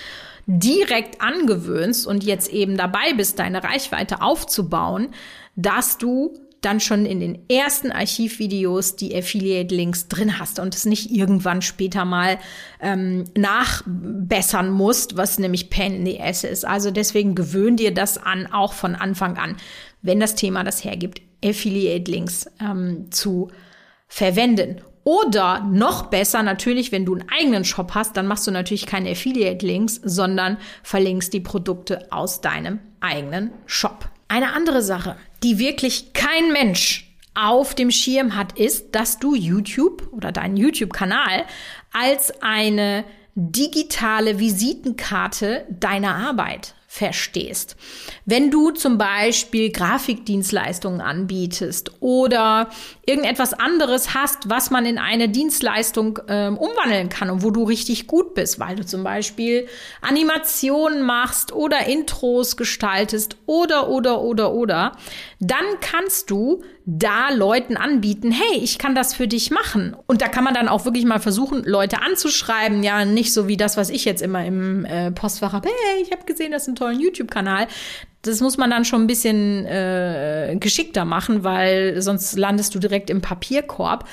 direkt 0.46 1.20
angewöhnst 1.20 2.06
und 2.06 2.23
jetzt 2.23 2.50
eben 2.50 2.76
dabei 2.76 3.12
bist, 3.16 3.38
deine 3.38 3.64
Reichweite 3.64 4.23
aufzubauen, 4.23 5.08
dass 5.56 5.99
du 5.99 6.35
dann 6.61 6.80
schon 6.80 7.06
in 7.06 7.20
den 7.20 7.49
ersten 7.49 7.92
Archivvideos 7.92 8.96
die 8.96 9.14
Affiliate-Links 9.14 10.08
drin 10.08 10.38
hast 10.38 10.58
und 10.58 10.75
es 10.75 10.85
nicht 10.85 11.11
irgendwann 11.11 11.62
später 11.62 12.04
mal 12.04 12.38
ähm, 12.80 13.25
nachbessern 13.37 14.70
musst, 14.70 15.16
was 15.16 15.38
nämlich 15.38 15.70
Pain 15.70 15.94
in 15.94 16.06
the 16.06 16.20
Ass 16.20 16.44
ist. 16.44 16.64
Also 16.64 16.90
deswegen 16.90 17.35
gewöhn 17.35 17.76
dir 17.76 17.92
das 17.94 18.18
an, 18.18 18.46
auch 18.46 18.73
von 18.73 18.94
Anfang 18.94 19.37
an, 19.37 19.56
wenn 20.02 20.18
das 20.18 20.35
Thema 20.35 20.64
das 20.64 20.82
hergibt, 20.82 21.20
Affiliate-Links 21.44 22.46
ähm, 22.61 23.12
zu 23.12 23.49
verwenden. 24.08 24.80
Oder 25.07 25.61
noch 25.61 26.07
besser, 26.07 26.43
natürlich, 26.43 26.91
wenn 26.91 27.05
du 27.05 27.15
einen 27.15 27.29
eigenen 27.31 27.65
Shop 27.65 27.93
hast, 27.95 28.17
dann 28.17 28.27
machst 28.27 28.45
du 28.49 28.51
natürlich 28.51 28.87
keine 28.87 29.13
Affiliate-Links, 29.13 30.01
sondern 30.03 30.57
verlinkst 30.83 31.33
die 31.33 31.39
Produkte 31.39 32.11
aus 32.11 32.41
deinem 32.41 32.81
eigenen 32.99 33.53
Shop. 33.67 34.09
Eine 34.27 34.53
andere 34.53 34.83
Sache, 34.83 35.15
die 35.45 35.61
wirklich 35.61 36.13
kein 36.13 36.51
Mensch 36.53 37.09
auf 37.37 37.77
dem 37.77 37.93
Schirm 37.93 38.35
hat, 38.35 38.59
ist, 38.59 38.97
dass 38.97 39.21
du 39.21 39.37
YouTube 39.37 40.09
oder 40.11 40.33
deinen 40.33 40.57
YouTube-Kanal 40.57 41.45
als 41.93 42.43
eine 42.43 43.05
digitale 43.37 44.41
Visitenkarte 44.41 45.67
deiner 45.71 46.17
Arbeit 46.17 46.75
verstehst. 46.97 47.76
Wenn 48.25 48.50
du 48.50 48.71
zum 48.71 48.97
Beispiel 48.97 49.71
Grafikdienstleistungen 49.71 51.03
anbietest 51.03 51.91
oder 52.00 52.71
irgendetwas 53.05 53.53
anderes 53.53 54.15
hast, 54.15 54.49
was 54.49 54.71
man 54.71 54.87
in 54.87 54.97
eine 54.97 55.29
Dienstleistung 55.29 56.19
ähm, 56.29 56.57
umwandeln 56.57 57.11
kann 57.11 57.29
und 57.29 57.43
wo 57.43 57.50
du 57.50 57.65
richtig 57.65 58.07
gut 58.07 58.33
bist, 58.35 58.59
weil 58.59 58.76
du 58.76 58.87
zum 58.87 59.05
Beispiel 59.05 59.69
Animationen 60.00 61.03
machst 61.03 61.53
oder 61.53 61.87
Intros 61.87 62.57
gestaltest 62.57 63.37
oder, 63.45 63.91
oder, 63.91 64.23
oder, 64.23 64.53
oder, 64.53 64.93
dann 65.38 65.67
kannst 65.83 66.31
du 66.31 66.62
da 66.88 67.31
Leuten 67.31 67.76
anbieten, 67.76 68.31
hey, 68.31 68.61
ich 68.62 68.78
kann 68.78 68.95
das 68.95 69.12
für 69.12 69.26
dich 69.26 69.50
machen. 69.50 69.97
Und 70.07 70.23
da 70.23 70.28
kann 70.28 70.45
man 70.45 70.55
dann 70.55 70.69
auch 70.69 70.85
wirklich 70.85 71.05
mal 71.05 71.19
versuchen, 71.19 71.64
Leute 71.64 72.00
anzuschreiben. 72.00 72.85
Ja, 72.85 73.05
nicht 73.05 73.35
so 73.35 73.49
wie 73.49 73.57
das, 73.57 73.76
was 73.76 73.90
ich 73.90 74.05
jetzt 74.05 74.23
immer 74.23 74.45
im 74.45 74.85
äh, 74.85 75.11
Postfach 75.11 75.52
habe. 75.52 75.69
Hey, 75.69 76.02
ich 76.05 76.12
habe 76.12 76.25
gesehen, 76.25 76.52
das 76.52 76.62
ist 76.62 76.69
ein 76.69 76.76
tollen 76.76 77.00
YouTube-Kanal. 77.00 77.66
Das 78.23 78.40
muss 78.40 78.57
man 78.57 78.71
dann 78.71 78.85
schon 78.85 79.02
ein 79.02 79.07
bisschen 79.09 79.66
äh, 79.66 80.57
geschickter 80.61 81.05
machen, 81.05 81.43
weil 81.43 82.00
sonst 82.00 82.38
landest 82.38 82.73
du 82.73 82.78
direkt 82.78 83.11
im 83.11 83.21
Papierkorb. 83.21 84.09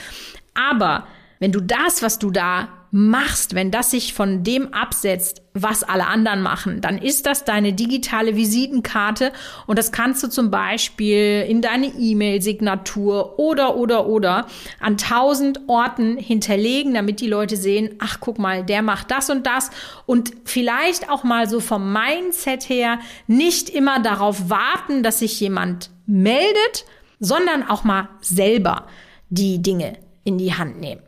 Aber 0.55 1.05
wenn 1.39 1.51
du 1.51 1.61
das, 1.61 2.01
was 2.01 2.17
du 2.17 2.31
da 2.31 2.69
machst, 2.95 3.55
wenn 3.55 3.71
das 3.71 3.89
sich 3.89 4.13
von 4.13 4.43
dem 4.43 4.71
absetzt, 4.71 5.41
was 5.55 5.81
alle 5.81 6.05
anderen 6.05 6.43
machen, 6.43 6.79
dann 6.79 6.99
ist 6.99 7.25
das 7.25 7.43
deine 7.43 7.73
digitale 7.73 8.35
Visitenkarte 8.35 9.31
und 9.65 9.79
das 9.79 9.91
kannst 9.91 10.21
du 10.21 10.27
zum 10.27 10.51
Beispiel 10.51 11.43
in 11.49 11.63
deine 11.63 11.87
E-Mail-Signatur 11.87 13.39
oder, 13.39 13.77
oder, 13.77 14.05
oder 14.05 14.45
an 14.79 14.97
tausend 14.97 15.61
Orten 15.65 16.17
hinterlegen, 16.17 16.93
damit 16.93 17.19
die 17.19 17.27
Leute 17.27 17.57
sehen, 17.57 17.95
ach, 17.97 18.17
guck 18.19 18.37
mal, 18.37 18.63
der 18.63 18.83
macht 18.83 19.09
das 19.09 19.31
und 19.31 19.47
das 19.47 19.71
und 20.05 20.31
vielleicht 20.45 21.09
auch 21.09 21.23
mal 21.23 21.49
so 21.49 21.61
vom 21.61 21.91
Mindset 21.93 22.69
her 22.69 22.99
nicht 23.25 23.71
immer 23.71 24.03
darauf 24.03 24.51
warten, 24.51 25.01
dass 25.01 25.17
sich 25.17 25.39
jemand 25.39 25.89
meldet, 26.05 26.85
sondern 27.19 27.67
auch 27.67 27.83
mal 27.83 28.09
selber 28.21 28.85
die 29.31 29.63
Dinge 29.63 29.97
in 30.23 30.37
die 30.37 30.53
Hand 30.53 30.79
nehmen. 30.79 31.01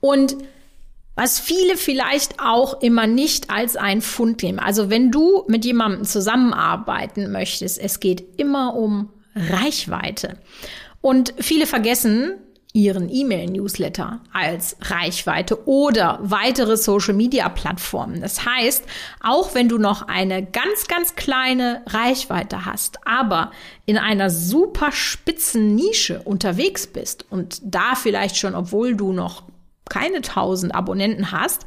Und 0.00 0.36
was 1.18 1.40
viele 1.40 1.76
vielleicht 1.76 2.38
auch 2.38 2.80
immer 2.80 3.08
nicht 3.08 3.50
als 3.50 3.74
ein 3.74 4.02
Fund 4.02 4.40
nehmen. 4.44 4.60
Also 4.60 4.88
wenn 4.88 5.10
du 5.10 5.42
mit 5.48 5.64
jemandem 5.64 6.04
zusammenarbeiten 6.04 7.32
möchtest, 7.32 7.80
es 7.80 7.98
geht 7.98 8.38
immer 8.38 8.76
um 8.76 9.10
Reichweite. 9.34 10.38
Und 11.00 11.34
viele 11.40 11.66
vergessen 11.66 12.34
ihren 12.72 13.12
E-Mail-Newsletter 13.12 14.20
als 14.32 14.76
Reichweite 14.80 15.66
oder 15.66 16.20
weitere 16.22 16.76
Social-Media-Plattformen. 16.76 18.20
Das 18.20 18.46
heißt, 18.46 18.84
auch 19.20 19.56
wenn 19.56 19.68
du 19.68 19.78
noch 19.78 20.06
eine 20.06 20.44
ganz, 20.44 20.86
ganz 20.86 21.16
kleine 21.16 21.82
Reichweite 21.86 22.64
hast, 22.64 23.04
aber 23.04 23.50
in 23.86 23.98
einer 23.98 24.30
super 24.30 24.92
spitzen 24.92 25.74
Nische 25.74 26.22
unterwegs 26.22 26.86
bist 26.86 27.26
und 27.28 27.60
da 27.64 27.96
vielleicht 27.96 28.36
schon, 28.36 28.54
obwohl 28.54 28.94
du 28.94 29.12
noch 29.12 29.42
keine 29.88 30.22
tausend 30.22 30.74
Abonnenten 30.74 31.32
hast, 31.32 31.66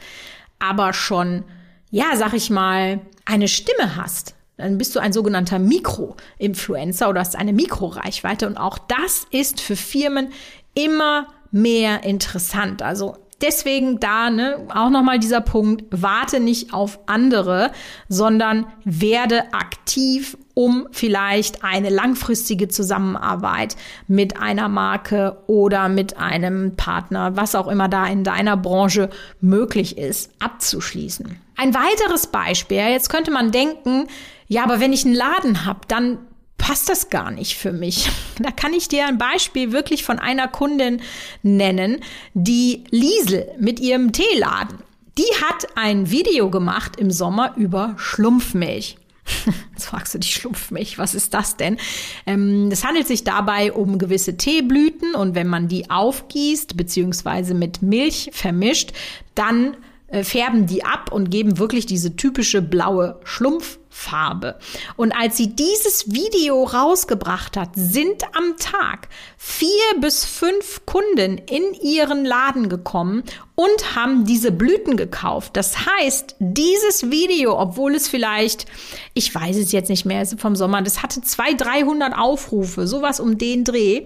aber 0.60 0.94
schon, 0.94 1.44
ja, 1.90 2.16
sag 2.16 2.34
ich 2.34 2.50
mal, 2.50 3.02
eine 3.26 3.48
Stimme 3.48 3.96
hast, 3.96 4.36
dann 4.58 4.78
bist 4.78 4.96
du 4.96 5.00
ein 5.00 5.14
sogenannter 5.14 5.60
Mikro-Influencer 5.60 7.10
oder 7.10 7.22
hast 7.22 7.36
eine 7.36 7.54
Mikroreichweite. 7.54 8.46
Und 8.48 8.58
auch 8.58 8.78
das 8.78 9.26
ist 9.32 9.60
für 9.60 9.76
Firmen 9.76 10.32
immer 10.76 11.28
mehr 11.52 12.04
interessant. 12.04 12.82
Also 12.82 13.18
deswegen 13.42 14.00
da 14.00 14.30
ne, 14.30 14.58
auch 14.74 14.90
nochmal 14.90 15.20
dieser 15.20 15.42
Punkt, 15.42 15.84
warte 15.92 16.40
nicht 16.40 16.74
auf 16.74 17.00
andere, 17.06 17.72
sondern 18.08 18.66
werde 18.84 19.54
aktiv, 19.54 20.38
um 20.54 20.88
vielleicht 20.92 21.64
eine 21.64 21.90
langfristige 21.90 22.68
Zusammenarbeit 22.68 23.76
mit 24.08 24.38
einer 24.42 24.68
Marke 24.70 25.38
oder 25.48 25.90
mit 25.90 26.18
einem 26.18 26.76
Partner, 26.76 27.36
was 27.36 27.56
auch 27.56 27.68
immer 27.68 27.88
da 27.88 28.06
in 28.06 28.24
deiner 28.24 28.58
Branche 28.58 29.10
möglich 29.40 29.98
ist, 29.98 30.32
abzuschließen. 30.40 31.38
Ein 31.56 31.74
weiteres 31.74 32.28
Beispiel, 32.28 32.78
jetzt 32.78 33.10
könnte 33.10 33.32
man 33.32 33.52
denken, 33.52 34.08
ja, 34.48 34.64
aber 34.64 34.80
wenn 34.80 34.94
ich 34.94 35.06
einen 35.06 35.16
Laden 35.16 35.66
habe, 35.66 35.80
dann 35.88 36.18
passt 36.62 36.88
das 36.88 37.10
gar 37.10 37.32
nicht 37.32 37.58
für 37.58 37.74
mich. 37.74 38.10
Da 38.40 38.50
kann 38.50 38.74
ich 38.74 38.88
dir 38.88 39.06
ein 39.06 39.20
Beispiel 39.20 39.72
wirklich 39.72 40.04
von 40.04 40.18
einer 40.18 40.48
Kundin 40.48 41.02
nennen, 41.44 42.00
die 42.34 42.86
Liesel 42.90 43.48
mit 43.60 43.80
ihrem 43.80 44.14
Teeladen. 44.14 44.80
Die 45.16 45.44
hat 45.44 45.68
ein 45.76 46.10
Video 46.10 46.50
gemacht 46.50 46.96
im 46.96 47.12
Sommer 47.12 47.54
über 47.56 47.94
Schlumpfmilch. 47.98 48.98
Jetzt 49.74 49.86
fragst 49.86 50.16
du 50.16 50.20
dich 50.20 50.34
Schlumpfmilch, 50.34 50.98
was 50.98 51.14
ist 51.14 51.36
das 51.36 51.56
denn? 51.56 51.78
Ähm, 52.26 52.70
es 52.72 52.84
handelt 52.84 53.06
sich 53.06 53.24
dabei 53.24 53.74
um 53.74 54.00
gewisse 54.00 54.38
Teeblüten 54.38 55.14
und 55.14 55.36
wenn 55.36 55.48
man 55.48 55.68
die 55.68 55.92
aufgießt 55.92 56.76
bzw. 56.76 57.54
mit 57.54 57.84
Milch 57.84 58.32
vermischt, 58.34 58.94
dann 59.36 59.78
äh, 60.12 60.24
färben 60.24 60.68
die 60.68 60.84
ab 60.84 61.12
und 61.12 61.32
geben 61.32 61.58
wirklich 61.58 61.86
diese 61.86 62.16
typische 62.16 62.62
blaue 62.62 63.20
Schlumpffarbe. 63.24 64.60
Und 64.98 65.14
als 65.14 65.38
sie 65.38 65.56
dieses 65.56 66.12
Video 66.12 66.64
rausgebracht 66.64 67.56
hat, 67.58 67.70
sind 67.76 68.24
am 68.36 68.58
Tag 68.58 69.08
vier 69.38 69.70
bis 70.00 70.26
fünf 70.26 70.86
Kunden 70.86 71.38
in 71.38 71.74
ihren 71.82 72.26
Laden 72.26 72.68
gekommen 72.68 73.24
und 73.56 73.96
haben 73.96 74.26
diese 74.26 74.52
Blüten 74.52 74.98
gekauft. 74.98 75.56
Das 75.56 75.86
heißt, 75.86 76.36
dieses 76.40 77.10
Video, 77.10 77.58
obwohl 77.58 77.96
es 77.96 78.10
vielleicht, 78.10 78.66
ich 79.14 79.34
weiß 79.34 79.56
es 79.56 79.72
jetzt 79.72 79.90
nicht 79.90 80.06
mehr, 80.06 80.26
vom 80.26 80.56
Sommer, 80.56 80.82
das 80.82 81.02
hatte 81.02 81.22
zwei, 81.22 81.54
300 81.54 82.18
Aufrufe, 82.18 82.86
sowas 82.86 83.20
um 83.20 83.38
den 83.38 83.64
Dreh 83.64 84.06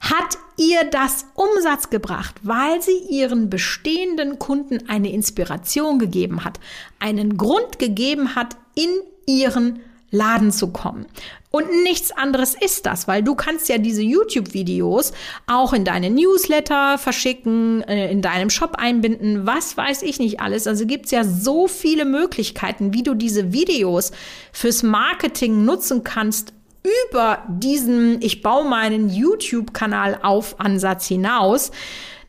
hat 0.00 0.38
ihr 0.56 0.84
das 0.84 1.26
Umsatz 1.34 1.90
gebracht, 1.90 2.36
weil 2.42 2.82
sie 2.82 2.98
ihren 3.10 3.50
bestehenden 3.50 4.38
Kunden 4.38 4.88
eine 4.88 5.12
Inspiration 5.12 5.98
gegeben 5.98 6.44
hat, 6.44 6.60
einen 6.98 7.36
Grund 7.36 7.78
gegeben 7.78 8.34
hat, 8.34 8.56
in 8.74 8.90
ihren 9.26 9.80
Laden 10.10 10.52
zu 10.52 10.68
kommen. 10.68 11.06
Und 11.50 11.66
nichts 11.82 12.12
anderes 12.12 12.54
ist 12.54 12.84
das, 12.84 13.08
weil 13.08 13.22
du 13.22 13.34
kannst 13.34 13.68
ja 13.70 13.78
diese 13.78 14.02
YouTube-Videos 14.02 15.12
auch 15.46 15.72
in 15.72 15.84
deine 15.84 16.10
Newsletter 16.10 16.98
verschicken, 16.98 17.82
äh, 17.82 18.10
in 18.10 18.20
deinem 18.20 18.50
Shop 18.50 18.76
einbinden, 18.76 19.46
was 19.46 19.76
weiß 19.76 20.02
ich 20.02 20.18
nicht 20.18 20.40
alles. 20.40 20.66
Also 20.66 20.84
gibt's 20.84 21.10
ja 21.10 21.24
so 21.24 21.66
viele 21.66 22.04
Möglichkeiten, 22.04 22.92
wie 22.92 23.02
du 23.02 23.14
diese 23.14 23.52
Videos 23.52 24.12
fürs 24.52 24.82
Marketing 24.82 25.64
nutzen 25.64 26.04
kannst, 26.04 26.52
über 26.82 27.44
diesen 27.48 28.22
Ich 28.22 28.42
baue 28.42 28.68
meinen 28.68 29.08
YouTube-Kanal 29.08 30.20
auf 30.22 30.60
Ansatz 30.60 31.06
hinaus, 31.06 31.70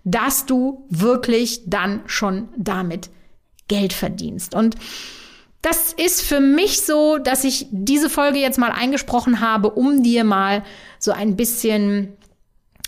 dass 0.03 0.45
du 0.45 0.85
wirklich 0.89 1.63
dann 1.67 2.01
schon 2.05 2.49
damit 2.57 3.09
Geld 3.67 3.93
verdienst. 3.93 4.55
Und 4.55 4.75
das 5.61 5.93
ist 5.93 6.21
für 6.21 6.39
mich 6.39 6.81
so, 6.81 7.17
dass 7.17 7.43
ich 7.43 7.67
diese 7.69 8.09
Folge 8.09 8.39
jetzt 8.39 8.57
mal 8.57 8.71
eingesprochen 8.71 9.41
habe, 9.41 9.71
um 9.71 10.03
dir 10.03 10.23
mal 10.23 10.63
so 10.99 11.11
ein 11.11 11.35
bisschen 11.35 12.13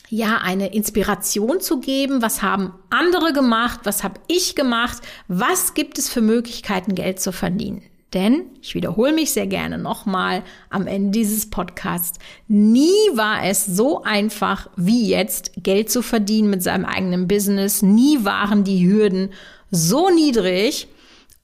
ja, 0.09 0.39
eine 0.39 0.73
Inspiration 0.73 1.61
zu 1.61 1.79
geben. 1.79 2.21
Was 2.21 2.41
haben 2.41 2.73
andere 2.89 3.33
gemacht? 3.33 3.81
Was 3.83 4.03
habe 4.03 4.19
ich 4.27 4.55
gemacht? 4.55 5.01
Was 5.27 5.73
gibt 5.73 5.97
es 5.97 6.09
für 6.09 6.21
Möglichkeiten, 6.21 6.95
Geld 6.95 7.19
zu 7.19 7.31
verdienen? 7.31 7.81
Denn, 8.13 8.43
ich 8.61 8.75
wiederhole 8.75 9.13
mich 9.13 9.31
sehr 9.31 9.47
gerne 9.47 9.77
nochmal 9.77 10.43
am 10.69 10.85
Ende 10.85 11.11
dieses 11.11 11.49
Podcasts, 11.49 12.19
nie 12.47 12.89
war 13.13 13.45
es 13.45 13.65
so 13.65 14.03
einfach 14.03 14.69
wie 14.75 15.07
jetzt, 15.07 15.51
Geld 15.57 15.89
zu 15.89 16.01
verdienen 16.01 16.49
mit 16.49 16.61
seinem 16.61 16.83
eigenen 16.83 17.27
Business. 17.29 17.81
Nie 17.81 18.25
waren 18.25 18.65
die 18.65 18.85
Hürden 18.85 19.29
so 19.69 20.09
niedrig. 20.09 20.89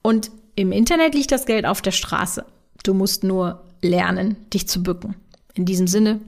Und 0.02 0.30
im 0.56 0.72
Internet 0.72 1.14
liegt 1.14 1.32
das 1.32 1.46
Geld 1.46 1.64
auf 1.64 1.80
der 1.80 1.92
Straße. 1.92 2.44
Du 2.82 2.92
musst 2.92 3.24
nur 3.24 3.64
lernen, 3.80 4.36
dich 4.52 4.68
zu 4.68 4.82
bücken. 4.82 5.16
In 5.54 5.64
diesem 5.64 5.86
Sinne, 5.86 6.20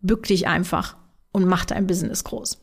bück 0.00 0.24
dich 0.24 0.48
einfach 0.48 0.96
und 1.30 1.46
mach 1.46 1.64
dein 1.64 1.86
Business 1.86 2.24
groß. 2.24 2.58